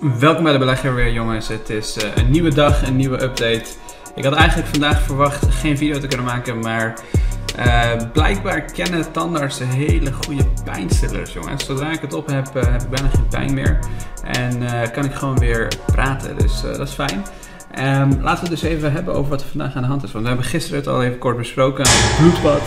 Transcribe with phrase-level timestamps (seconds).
[0.00, 1.48] Welkom bij de belegger weer jongens.
[1.48, 3.64] Het is eh, een nieuwe dag, een nieuwe update.
[4.14, 6.98] Ik had eigenlijk vandaag verwacht geen video te kunnen maken, maar
[7.56, 11.64] eh, blijkbaar kennen tandartsen hele goede pijnstillers jongens.
[11.64, 13.78] Zodra ik het op heb, eh, heb ik bijna geen pijn meer
[14.22, 14.58] en
[14.92, 17.22] kan ik gewoon weer praten, dus dat is fijn.
[17.78, 20.12] Um, laten we het dus even hebben over wat er vandaag aan de hand is.
[20.12, 21.86] Want we hebben gisteren het al even kort besproken.
[22.18, 22.62] Bloedbad.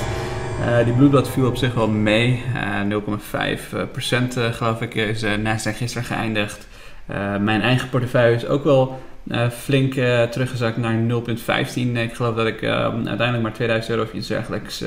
[0.60, 2.44] Uh, die bloedbad viel op zich wel mee.
[2.88, 6.68] Uh, 0,5% geloof ik is uh, Nasdaq gisteren geëindigd.
[7.12, 11.74] Uh, mijn eigen portefeuille is ook wel uh, flink uh, teruggezakt naar 0,15.
[11.94, 14.84] Ik geloof dat ik uiteindelijk maar 2000 euro of iets dergelijks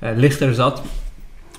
[0.00, 0.82] lichter zat.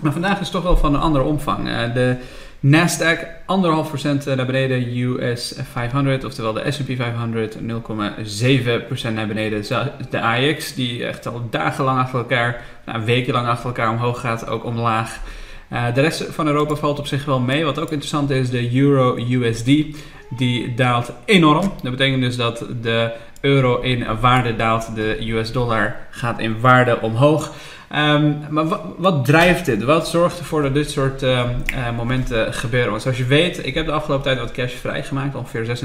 [0.02, 1.67] Maar vandaag is het toch wel van een andere omvang.
[1.93, 2.16] de
[2.62, 9.63] Nasdaq 1,5% naar beneden, US 500, oftewel de S&P 500 0,7% naar beneden.
[10.09, 14.63] De AX die echt al dagenlang achter elkaar, nou, wekenlang achter elkaar omhoog gaat, ook
[14.63, 15.20] omlaag.
[15.73, 17.66] Uh, de rest van Europa valt op zich wel mee.
[17.66, 19.66] Wat ook interessant is, de Euro-USD,
[20.30, 21.72] die daalt enorm.
[21.82, 27.52] Dat betekent dus dat de euro in waarde daalt, de US-dollar gaat in waarde omhoog.
[27.96, 28.66] Um, maar
[28.98, 29.84] wat, drijft dit?
[29.84, 31.30] Wat zorgt ervoor dat dit soort uh,
[31.74, 32.90] uh, momenten gebeuren?
[32.90, 35.36] Want zoals je weet, ik heb de afgelopen tijd wat cash vrijgemaakt.
[35.36, 35.77] Ongeveer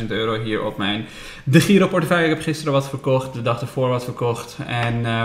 [0.00, 1.06] 26.000 euro hier op mijn
[1.44, 1.98] de Giro.
[1.98, 4.56] Ik heb gisteren wat verkocht, de dag ervoor wat verkocht.
[4.66, 5.22] En uh,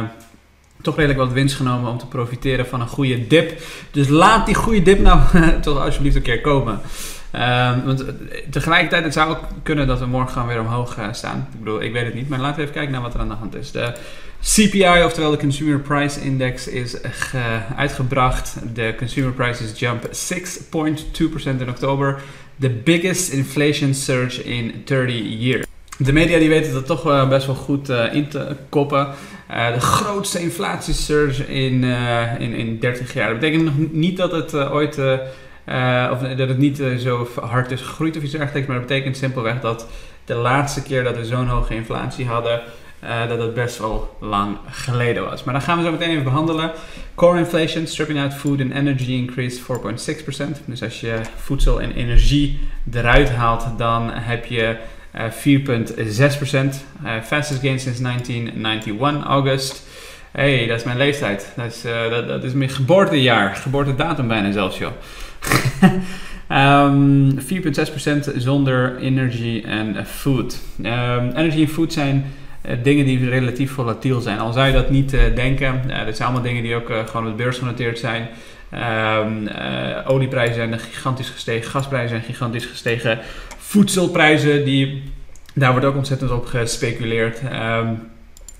[0.85, 3.61] toch redelijk wat winst genomen om te profiteren van een goede dip.
[3.91, 5.19] Dus laat die goede dip nou
[5.61, 6.79] toch alsjeblieft een keer komen.
[7.33, 8.05] Um, want
[8.49, 11.47] tegelijkertijd, het zou ook kunnen dat we morgen gaan weer omhoog uh, staan.
[11.53, 13.27] Ik bedoel, ik weet het niet, maar laten we even kijken naar wat er aan
[13.27, 13.71] de hand is.
[13.71, 13.93] De
[14.41, 16.95] CPI, oftewel de Consumer Price Index, is
[17.75, 18.57] uitgebracht.
[18.73, 22.21] De Consumer Prices jump 6.2% in oktober.
[22.59, 25.65] The biggest inflation surge in 30 years.
[25.97, 29.07] De media die weten dat toch best wel goed uh, in te koppen.
[29.51, 33.29] Uh, de grootste inflatiesurge in, uh, in, in 30 jaar.
[33.29, 34.97] Dat betekent nog niet dat het ooit,
[36.11, 38.67] of dat het niet zo hard is gegroeid of iets dergelijks.
[38.67, 39.87] Maar dat betekent simpelweg dat
[40.25, 42.61] de laatste keer dat we zo'n hoge inflatie hadden,
[43.27, 45.43] dat het best wel lang geleden was.
[45.43, 46.71] Maar dan gaan we zo meteen even behandelen.
[47.15, 50.65] Core inflation, stripping out food and energy, increased 4.6%.
[50.65, 52.59] Dus als je voedsel en energie
[52.91, 54.77] eruit haalt, dan heb je
[55.15, 55.23] 4,6%.
[57.03, 59.87] Uh, fastest gain since 1991, August.
[60.31, 61.53] hey, dat is mijn leeftijd.
[61.55, 63.55] Dat is, uh, dat, dat, is mijn geboortejaar.
[63.55, 64.91] Geboortedatum bijna zelfs, joh.
[66.85, 70.59] um, 4,6% zonder energy en food.
[70.79, 72.25] Um, energy en food zijn
[72.83, 74.39] dingen die relatief volatiel zijn.
[74.39, 77.37] Al zou je dat niet denken, uh, dat zijn allemaal dingen die ook gewoon op
[77.37, 78.27] de beurs genoteerd zijn.
[78.73, 79.47] Um,
[80.05, 83.19] olieprijzen zijn gigantisch gestegen, gasprijzen zijn gigantisch gestegen,
[83.65, 85.03] voedselprijzen, die,
[85.53, 87.41] daar wordt ook ontzettend op gespeculeerd.
[87.41, 87.99] Um,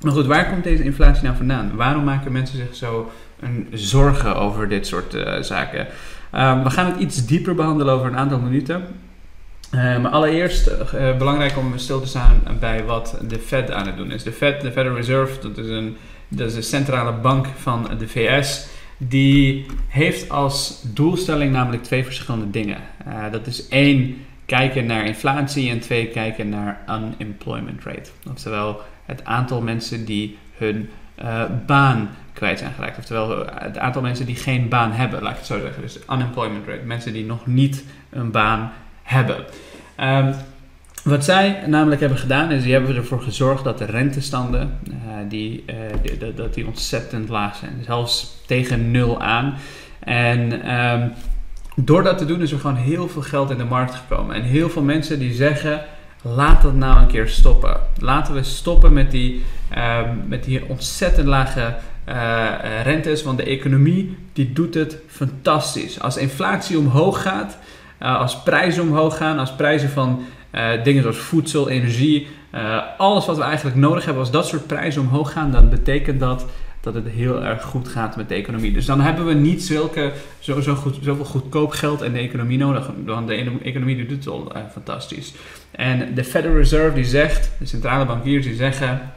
[0.02, 1.76] maar goed, waar komt deze inflatie nou vandaan?
[1.76, 5.80] Waarom maken mensen zich zo een zorgen over dit soort uh, zaken?
[6.36, 8.84] Um, we gaan het iets dieper behandelen over een aantal minuten.
[9.72, 13.98] Uh, maar allereerst uh, belangrijk om stil te staan bij wat de Fed aan het
[13.98, 14.24] doen is.
[14.24, 18.08] De Fed, de Federal Reserve, dat is, een, dat is de centrale bank van de
[18.08, 18.68] VS.
[18.98, 22.78] Die heeft als doelstelling namelijk twee verschillende dingen.
[23.32, 28.10] Dat is één, kijken naar inflatie en twee, kijken naar unemployment rate.
[28.32, 30.90] Oftewel het aantal mensen die hun
[31.24, 32.98] uh, baan kwijt zijn geraakt.
[32.98, 35.82] Oftewel het aantal mensen die geen baan hebben, laat ik het zo zeggen.
[35.82, 38.72] Dus unemployment rate, mensen die nog niet een baan
[39.04, 39.46] hebben.
[40.00, 40.34] Um,
[41.04, 44.96] wat zij namelijk hebben gedaan, is die hebben ervoor gezorgd dat de rentestanden uh,
[45.30, 45.66] die,
[46.02, 47.84] die, dat die ontzettend laag zijn.
[47.84, 49.56] Zelfs tegen nul aan.
[50.00, 51.14] En um,
[51.76, 54.36] door dat te doen is er gewoon heel veel geld in de markt gekomen.
[54.36, 55.82] En heel veel mensen die zeggen,
[56.22, 57.80] laat dat nou een keer stoppen.
[58.00, 59.44] Laten we stoppen met die,
[59.78, 61.76] um, met die ontzettend lage
[62.10, 66.00] uh, rentes, want de economie die doet het fantastisch.
[66.00, 67.58] Als inflatie omhoog gaat,
[68.00, 72.28] als prijzen omhoog gaan, als prijzen van uh, dingen zoals voedsel, energie,
[72.98, 76.46] alles wat we eigenlijk nodig hebben, als dat soort prijzen omhoog gaan, dan betekent dat
[76.86, 78.72] dat het heel erg goed gaat met de economie.
[78.72, 82.58] Dus dan hebben we niet zulke, zo, zo goed, zoveel goedkoop geld in de economie
[82.58, 82.92] nodig.
[83.06, 85.34] Want de economie doet het al uh, fantastisch.
[85.72, 89.12] En de Federal Reserve die zegt, de centrale bankiers die zeggen,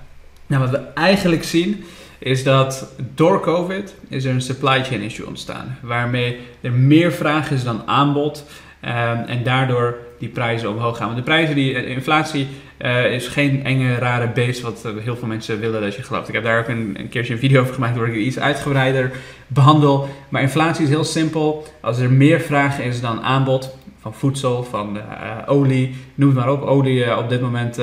[0.47, 1.85] nou wat we eigenlijk zien
[2.19, 5.79] is dat door COVID is er een supply chain issue ontstaan.
[5.82, 8.44] Waarmee er meer vraag is dan aanbod.
[8.85, 8.91] Um,
[9.26, 11.06] en daardoor die prijzen omhoog gaan.
[11.06, 12.49] Want de prijzen, die, de inflatie
[12.79, 16.29] uh, is geen enge, rare beest wat uh, heel veel mensen willen dat je gelooft.
[16.29, 18.38] Ik heb daar ook een, een keertje een video over gemaakt waar ik het iets
[18.38, 19.11] uitgebreider
[19.47, 20.09] behandel.
[20.29, 21.67] Maar inflatie is heel simpel.
[21.81, 23.78] Als er meer vraag is dan aanbod
[24.13, 24.99] voedsel, van
[25.47, 26.63] olie, noem het maar op.
[26.63, 27.75] Olie, op dit moment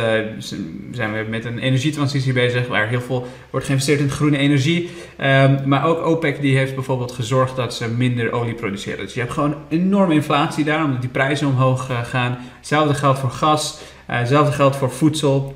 [0.91, 4.89] zijn we met een energietransitie bezig, waar heel veel wordt geïnvesteerd in groene energie.
[5.17, 9.05] Ehm, maar ook OPEC die heeft bijvoorbeeld gezorgd dat ze minder olie produceren.
[9.05, 12.37] Dus je hebt gewoon enorme inflatie daar, omdat die prijzen omhoog gaan.
[12.57, 15.55] Hetzelfde geldt voor gas, hetzelfde geldt voor voedsel.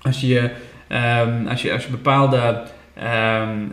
[0.00, 0.50] Als je,
[0.88, 2.62] um, als je, als je bepaalde
[3.02, 3.70] um,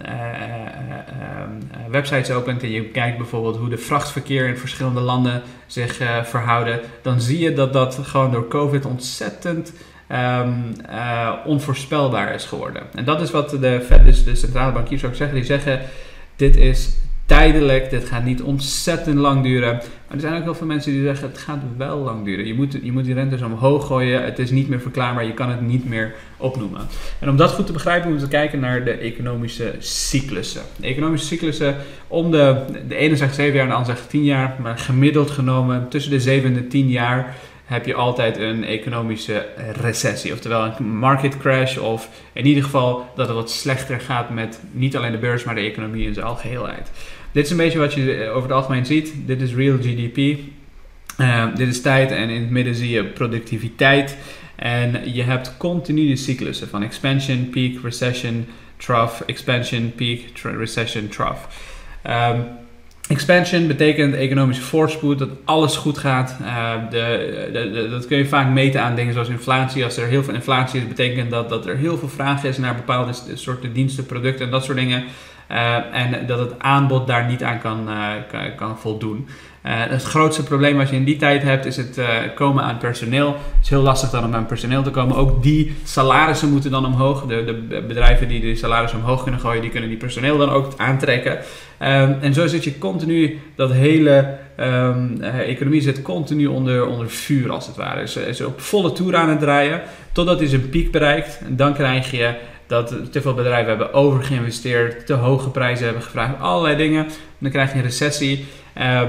[1.90, 7.22] websites opent en je kijkt bijvoorbeeld hoe de vrachtverkeer in verschillende landen zich verhouden, dan
[7.22, 9.74] zie je dat dat gewoon door COVID ontzettend
[10.12, 12.84] uh, onvoorspelbaar is geworden.
[12.94, 15.36] En dat is wat de Fed, dus de centrale bankiers ook zeggen.
[15.36, 15.82] Die zeggen:
[16.36, 19.74] dit is tijdelijk, dit gaat niet ontzettend lang duren.
[19.74, 22.48] Maar er zijn ook heel veel mensen die zeggen het gaat wel lang duren.
[22.48, 25.50] Je moet, je moet die rentes omhoog gooien, het is niet meer verklaarbaar, je kan
[25.50, 26.82] het niet meer opnoemen.
[27.20, 30.62] En om dat goed te begrijpen moeten we kijken naar de economische cyclussen.
[30.76, 31.76] De economische cyclussen
[32.08, 35.32] om de, de ene zegt 7 jaar en de ander zegt 10 jaar, maar gemiddeld
[35.32, 37.36] genomen tussen de 7 en de 10 jaar
[37.66, 39.48] heb je altijd een economische
[39.82, 40.34] recessie.
[40.34, 44.98] Oftewel een market crash of in ieder geval dat het wat slechter gaat met niet
[44.98, 46.92] alleen de beurs, maar de economie in zijn algeheelheid.
[47.32, 49.14] Dit is een beetje wat je eh, over het algemeen ziet.
[49.16, 50.40] Dit is real GDP.
[51.18, 54.18] Eh, dit is tijd en in het midden zie je productiviteit.
[54.56, 58.48] En je hebt continue cyclussen van expansion, peak, recession,
[58.78, 61.40] trough, expansion, peak, recession, trough.
[62.08, 62.46] Um,
[63.08, 66.38] Expansion betekent economische voorspoed, dat alles goed gaat.
[66.90, 69.84] De, de, dat kun je vaak meten aan dingen zoals inflatie.
[69.84, 72.76] Als er heel veel inflatie is, betekent dat dat er heel veel vraag is naar
[72.76, 75.04] bepaalde soorten diensten, producten en dat soort dingen.
[75.52, 79.28] Uh, en dat het aanbod daar niet aan kan, uh, kan, kan, voldoen.
[79.66, 82.00] Uh, het grootste probleem wat je in die tijd hebt is het
[82.36, 83.28] komen aan personeel.
[83.28, 85.16] Het is heel lastig dan om aan personeel te komen.
[85.16, 87.26] Ook die salarissen moeten dan omhoog.
[87.26, 90.74] De, de bedrijven die de salarissen omhoog kunnen gooien, die kunnen die personeel dan ook
[90.78, 91.38] aantrekken.
[91.80, 97.52] Um, en zo zit je continu, dat hele um, economie zit continu onder, onder vuur
[97.52, 98.08] als het ware.
[98.08, 99.82] Ze is op volle toer aan het draaien
[100.12, 101.40] totdat hij zijn piek bereikt.
[101.46, 102.34] En dan krijg je
[102.68, 107.08] dat te veel bedrijven hebben overgeïnvesteerd, te hoge prijzen hebben gevraagd, allerlei dingen.
[107.38, 108.46] Dan krijg je een recessie.
[108.78, 109.02] Uh,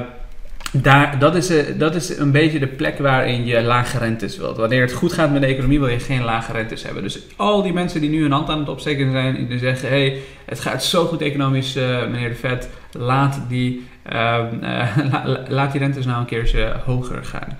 [0.73, 4.56] daar, dat, is, uh, dat is een beetje de plek waarin je lage rentes wilt.
[4.56, 7.03] Wanneer het goed gaat met de economie, wil je geen lage rentes hebben.
[7.03, 10.19] Dus al die mensen die nu een hand aan het opsteken zijn, die zeggen: hey,
[10.44, 14.47] het gaat zo goed economisch, uh, meneer de Vet, laat die, ehm,
[15.12, 17.59] la, laat die rentes nou een keertje hoger gaan.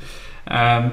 [0.83, 0.93] Um,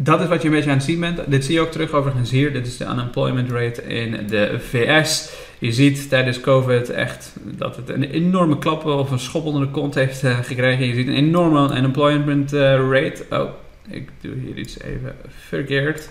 [0.00, 1.20] dat is wat je een beetje aan het zien bent.
[1.26, 2.52] Dit zie je ook terug overigens hier.
[2.52, 5.30] Dit is de unemployment rate in de VS.
[5.58, 9.70] Je ziet tijdens COVID echt dat het een enorme klap of een schop onder de
[9.70, 10.86] kont heeft uh, gekregen.
[10.86, 13.24] Je ziet een enorme unemployment uh, rate.
[13.30, 13.50] Oh,
[13.90, 16.10] ik doe hier iets even verkeerd.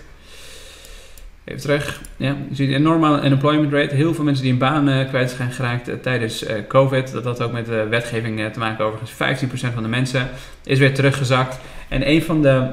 [1.48, 2.00] Even terug.
[2.16, 3.94] Ja, je ziet een enorme unemployment rate.
[3.94, 7.12] Heel veel mensen die een baan uh, kwijt zijn geraakt uh, tijdens uh, COVID.
[7.12, 8.84] Dat had ook met de wetgeving te maken.
[8.84, 10.28] Overigens, 15% van de mensen
[10.64, 11.58] is weer teruggezakt.
[11.88, 12.70] En een van de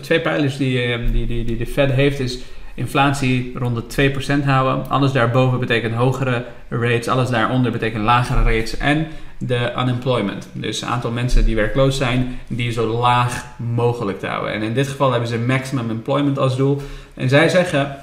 [0.00, 2.38] twee pijlers die, die, die, die de Fed heeft is
[2.74, 4.88] inflatie rond de 2% houden.
[4.88, 7.08] Alles daarboven betekent hogere rates.
[7.08, 8.76] Alles daaronder betekent lagere rates.
[8.76, 9.06] En
[9.38, 10.48] de unemployment.
[10.52, 14.52] Dus het aantal mensen die werkloos zijn, die zo laag mogelijk te houden.
[14.52, 16.82] En in dit geval hebben ze maximum employment als doel.
[17.14, 17.96] En zij zeggen,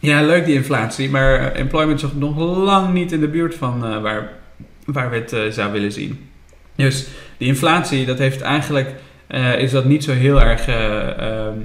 [0.00, 4.00] ja leuk die inflatie, maar employment is nog lang niet in de buurt van uh,
[4.00, 4.32] waar,
[4.84, 6.30] waar we het uh, zouden willen zien.
[6.74, 8.94] Dus die inflatie, dat heeft eigenlijk...
[9.28, 10.66] Uh, is dat niet zo heel erg,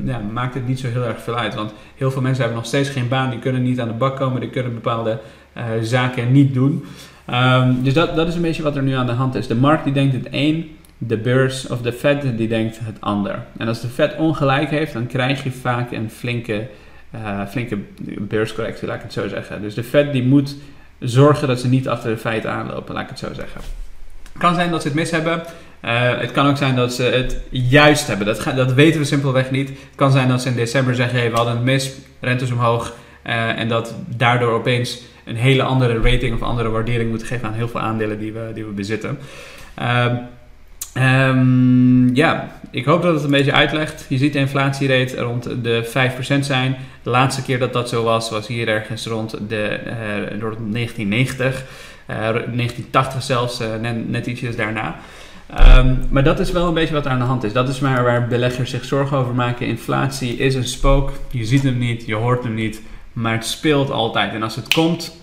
[0.05, 1.55] ja, maakt het niet zo heel erg veel uit.
[1.55, 4.15] Want heel veel mensen hebben nog steeds geen baan, die kunnen niet aan de bak
[4.15, 5.19] komen, die kunnen bepaalde
[5.81, 6.85] zaken niet doen.
[7.33, 9.47] Um, dus dat, dat is een beetje wat er nu aan de hand is.
[9.47, 13.43] De markt die denkt het een, de beurs of de Fed die denkt het ander.
[13.57, 16.67] En als de Fed ongelijk heeft, dan krijg je vaak een flinke,
[17.15, 17.77] uh, flinke
[18.19, 19.61] beurscorrectie, laat ik het zo zeggen.
[19.61, 20.55] Dus de Fed die moet
[20.99, 23.61] zorgen dat ze niet achter de feiten aanlopen, laat ik het zo zeggen.
[24.31, 25.43] Het kan zijn dat ze het mis hebben.
[25.85, 28.25] Uh, het kan ook zijn dat ze het juist hebben.
[28.25, 29.69] Dat, dat weten we simpelweg niet.
[29.69, 32.93] Het kan zijn dat ze in december zeggen: hey, we hadden het mis, rentes omhoog.
[33.25, 37.53] Uh, en dat daardoor opeens een hele andere rating of andere waardering moeten geven aan
[37.53, 39.17] heel veel aandelen die we, die we bezitten.
[39.81, 40.19] Um,
[41.03, 44.05] um, ja, ik hoop dat het een beetje uitlegt.
[44.09, 46.75] Je ziet de inflatierate rond de 5% zijn.
[47.03, 51.63] De laatste keer dat dat zo was, was hier ergens rond de uh, rond 1990.
[52.09, 54.95] Uh, 1980 zelfs, uh, net, net ietsjes daarna.
[55.77, 57.53] Um, maar dat is wel een beetje wat er aan de hand is.
[57.53, 59.67] Dat is maar waar beleggers zich zorgen over maken.
[59.67, 61.11] Inflatie is een spook.
[61.31, 62.81] Je ziet hem niet, je hoort hem niet.
[63.17, 64.33] Maar het speelt altijd.
[64.33, 65.21] En als het komt,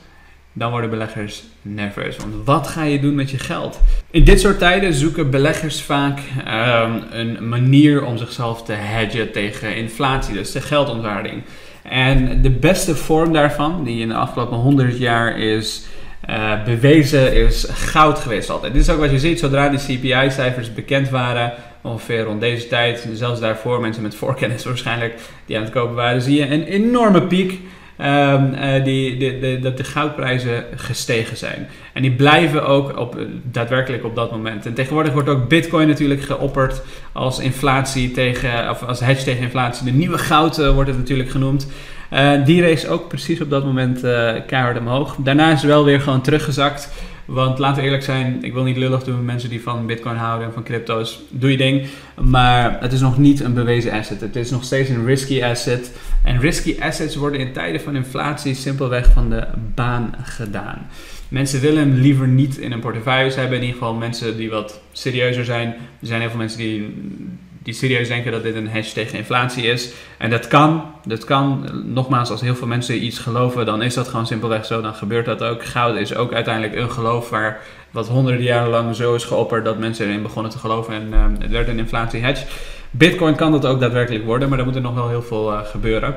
[0.53, 2.17] dan worden beleggers nerveus.
[2.17, 3.81] Want wat ga je doen met je geld?
[4.11, 9.77] In dit soort tijden zoeken beleggers vaak um, een manier om zichzelf te hedgen tegen
[9.77, 11.43] inflatie, dus de geldontwaarding.
[11.83, 15.87] En de beste vorm daarvan, die in de afgelopen 100 jaar is
[16.31, 18.73] uh, bewezen, is goud geweest altijd.
[18.73, 23.09] Dit is ook wat je ziet, zodra die CPI-cijfers bekend waren, ongeveer rond deze tijd,
[23.13, 25.15] zelfs daarvoor, mensen met voorkennis waarschijnlijk,
[25.47, 27.61] die aan het kopen waren, zie je een enorme piek.
[28.01, 31.69] Um, die, de, de, dat de goudprijzen gestegen zijn.
[31.93, 34.67] En die blijven ook op, daadwerkelijk op dat moment.
[34.67, 36.83] En tegenwoordig wordt ook Bitcoin natuurlijk geopperd
[37.13, 39.85] als inflatie tegen, of als hedge tegen inflatie.
[39.85, 41.69] De nieuwe goud uh, wordt het natuurlijk genoemd.
[42.45, 44.01] Die race ook precies op dat moment
[44.47, 45.17] keihard omhoog.
[45.19, 46.93] Daarna is wel weer gewoon teruggezakt.
[47.25, 50.17] Want laten we eerlijk zijn, ik wil niet lullig doen met mensen die van Bitcoin
[50.17, 51.23] houden en van crypto's.
[51.31, 51.87] Doe je ding.
[52.21, 54.21] Maar het is nog niet een bewezen asset.
[54.21, 55.93] Het is nog steeds een risky asset.
[56.25, 60.87] En risky assets worden in tijden van inflatie simpelweg van de baan gedaan.
[61.29, 63.57] Mensen willen hem liever niet in een portefeuille hebben.
[63.57, 65.69] In ieder geval mensen die wat serieuzer zijn.
[66.01, 66.95] Er zijn heel veel mensen die
[67.65, 69.93] die serieus denken dat dit een hash tegen inflatie is.
[70.19, 71.69] En dat kan, dat kan.
[71.85, 74.81] Nogmaals, als heel veel mensen iets geloven, dan is dat gewoon simpelweg zo.
[74.81, 75.65] Dan gebeurt dat ook.
[75.65, 79.79] Goud is ook uiteindelijk een geloof waar wat honderden jaren lang zo is geopperd dat
[79.79, 80.95] mensen erin begonnen te geloven.
[80.95, 82.47] En uh, het werd een inflatie hedge.
[82.91, 85.65] Bitcoin kan dat ook daadwerkelijk worden, maar er moet er nog wel heel veel uh,
[85.65, 86.17] gebeuren.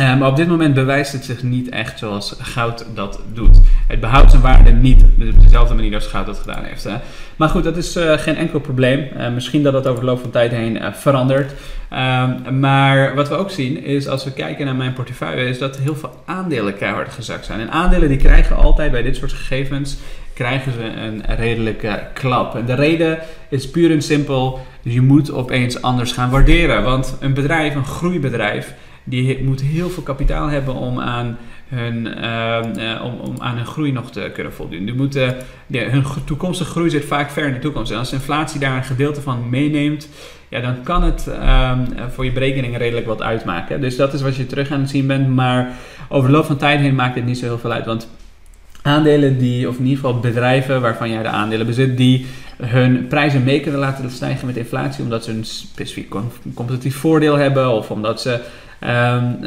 [0.00, 3.60] Uh, maar op dit moment bewijst het zich niet echt zoals goud dat doet.
[3.86, 6.84] Het behoudt zijn waarde niet op dezelfde manier als goud dat gedaan heeft.
[6.84, 6.96] Hè.
[7.36, 9.08] Maar goed, dat is uh, geen enkel probleem.
[9.16, 11.52] Uh, misschien dat dat over de loop van tijd heen verandert.
[11.88, 15.76] Ehm, maar wat we ook zien is, als we kijken naar mijn portefeuille, is dat
[15.76, 17.60] heel veel aandelen keihard gezakt zijn.
[17.60, 19.96] En aandelen die krijgen altijd bij dit soort gegevens,
[20.34, 22.54] krijgen ze een redelijke klap.
[22.54, 23.18] En de reden
[23.48, 26.82] is puur en simpel, je moet opeens anders gaan waarderen.
[26.82, 33.04] Want een bedrijf, een groeibedrijf die moet heel veel kapitaal hebben om aan hun, uh,
[33.04, 34.84] om, om, aan hun groei nog te kunnen voldoen.
[34.84, 35.36] Die moeten,
[35.70, 37.92] hun toekomstige groei zit vaak ver in de toekomst.
[37.92, 40.08] En als inflatie daar een gedeelte van meeneemt,
[40.48, 43.80] ja, dan kan het um, voor je berekeningen redelijk wat uitmaken.
[43.80, 45.28] Dus dat is wat je terug aan het zien bent.
[45.28, 45.72] Maar
[46.08, 47.86] over de loop van tijd heen maakt het niet zo heel veel uit.
[47.86, 48.08] Want
[48.82, 52.26] aandelen die, of in ieder geval bedrijven waarvan jij de aandelen bezit, die
[52.62, 56.14] hun prijzen mee kunnen laten stijgen met inflatie, omdat ze een specifiek
[56.54, 58.40] competitief voordeel hebben of omdat ze
[58.84, 59.38] Um,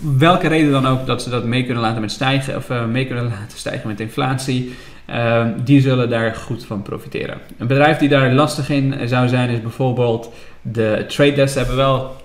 [0.00, 3.06] welke reden dan ook dat ze dat mee kunnen laten met stijgen of uh, mee
[3.06, 4.74] kunnen laten stijgen met inflatie,
[5.10, 7.38] uh, die zullen daar goed van profiteren.
[7.58, 12.16] Een bedrijf die daar lastig in zou zijn is bijvoorbeeld de trade desk hebben wel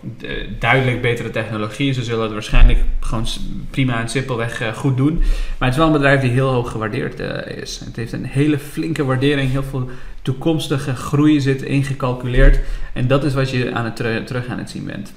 [0.59, 1.93] duidelijk betere technologie.
[1.93, 3.25] Ze zullen het waarschijnlijk gewoon
[3.69, 5.17] prima en simpelweg goed doen.
[5.57, 7.19] Maar het is wel een bedrijf die heel hoog gewaardeerd
[7.57, 7.81] is.
[7.85, 9.51] Het heeft een hele flinke waardering.
[9.51, 9.89] Heel veel
[10.21, 12.59] toekomstige groei zit ingecalculeerd.
[12.93, 13.95] En dat is wat je aan het
[14.27, 15.13] terug aan het zien bent.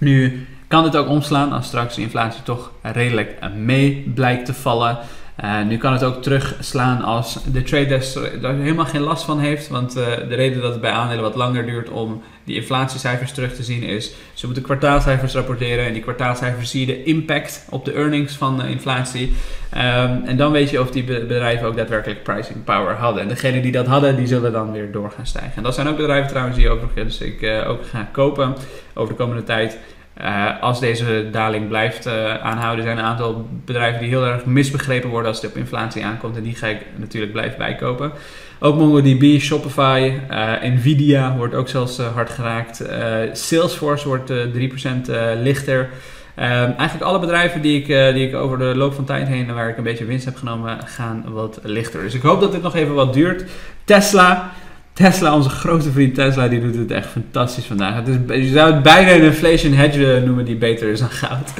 [0.00, 4.98] Nu kan dit ook omslaan als straks de inflatie toch redelijk mee blijkt te vallen.
[5.44, 9.38] Uh, nu kan het ook terugslaan als de trade desk er helemaal geen last van
[9.38, 9.68] heeft.
[9.68, 13.54] Want uh, de reden dat het bij aandelen wat langer duurt om die inflatiecijfers terug
[13.54, 14.12] te zien is...
[14.34, 18.58] ze moeten kwartaalcijfers rapporteren en die kwartaalcijfers zie je de impact op de earnings van
[18.58, 19.32] de inflatie.
[19.74, 23.22] Um, en dan weet je of die bedrijven ook daadwerkelijk pricing power hadden.
[23.22, 25.56] En degenen die dat hadden, die zullen dan weer door gaan stijgen.
[25.56, 28.56] En dat zijn ook bedrijven trouwens die overigens ik uh, ook ga kopen
[28.94, 29.78] over de komende tijd...
[30.24, 35.10] Uh, als deze daling blijft uh, aanhouden, zijn een aantal bedrijven die heel erg misbegrepen
[35.10, 36.36] worden als het op inflatie aankomt.
[36.36, 38.12] En die ga ik natuurlijk blijven bijkopen.
[38.58, 42.84] Ook MongoDB, Shopify, uh, Nvidia wordt ook zelfs hard geraakt.
[43.32, 45.10] Salesforce wordt 3%
[45.42, 45.88] lichter.
[46.34, 49.76] eigenlijk alle bedrijven die ik, die ik over de loop van tijd heen, waar ik
[49.76, 52.02] een beetje winst heb genomen, gaan wat lichter.
[52.02, 53.44] Dus ik hoop dat dit nog even wat duurt.
[53.84, 54.52] Tesla.
[55.00, 57.94] Tesla, onze grote vriend Tesla, die doet het echt fantastisch vandaag.
[57.94, 61.52] Het is, je zou het bijna een inflation hedge noemen die beter is dan goud.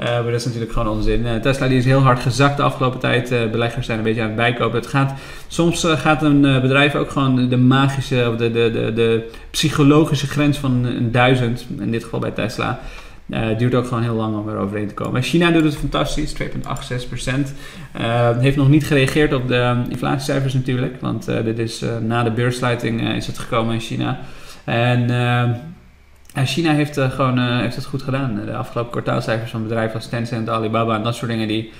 [0.00, 1.26] Uh, maar dat is natuurlijk gewoon onzin.
[1.26, 3.28] Uh, Tesla die is heel hard gezakt de afgelopen tijd.
[3.50, 4.78] Beleggers zijn een beetje aan het bijkopen.
[4.78, 5.12] Het gaat,
[5.48, 10.58] soms gaat een bedrijf ook gewoon de magische of de, de, de, de psychologische grens
[10.58, 12.80] van een duizend, in dit geval bij Tesla.
[13.28, 15.22] Uh, het duurt ook gewoon heel lang om er overheen te komen.
[15.22, 16.46] China doet het fantastisch, 2,86%.
[18.00, 22.30] Uh, heeft nog niet gereageerd op de inflatiecijfers natuurlijk, want uh, dit is na de
[22.30, 24.18] beurssluiting is het gekomen in China.
[24.64, 28.40] En China heeft, gewoon, heeft het goed gedaan.
[28.44, 31.72] De afgelopen kwartaalcijfers van bedrijven als Tencent, Alibaba en dat soort dingen, die,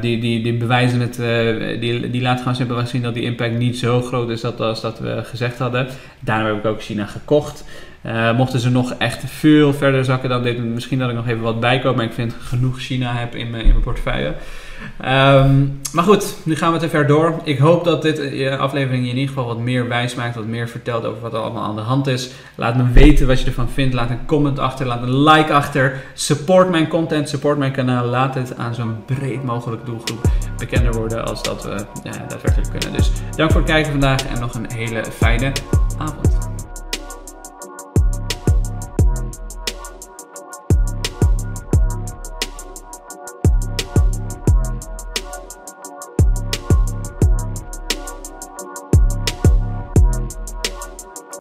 [0.00, 1.16] die, die, die bewijzen het,
[1.80, 4.98] die, die laten gewoon simpelweg zien dat die impact niet zo groot is als dat
[4.98, 5.86] we gezegd hadden.
[6.20, 7.64] Daarom heb ik ook China gekocht.
[8.06, 11.42] Uh, mochten ze nog echt veel verder zakken dan dit, misschien dat ik nog even
[11.42, 11.96] wat bijkoop.
[11.96, 14.34] Maar ik vind genoeg China heb in mijn, in mijn portefeuille.
[15.04, 17.40] Um, maar goed, nu gaan we te ver door.
[17.44, 20.34] Ik hoop dat dit uh, aflevering je in ieder geval wat meer wijs maakt.
[20.34, 22.30] Wat meer vertelt over wat er allemaal aan de hand is.
[22.54, 23.94] Laat me weten wat je ervan vindt.
[23.94, 24.86] Laat een comment achter.
[24.86, 26.02] Laat een like achter.
[26.14, 27.28] Support mijn content.
[27.28, 28.06] Support mijn kanaal.
[28.06, 32.92] Laat het aan zo'n breed mogelijk doelgroep bekender worden als dat we uh, daadwerkelijk kunnen.
[32.98, 35.52] Dus dank voor het kijken vandaag en nog een hele fijne
[35.98, 36.41] avond.